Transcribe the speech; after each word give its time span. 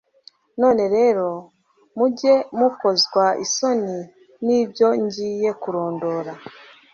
none 0.61 0.83
rero, 0.95 1.27
mujye 1.97 2.33
mukozwa 2.59 3.25
isoni 3.45 3.97
n'ibyo 4.45 4.87
ngiye 5.03 5.49
kurondora 5.61 6.31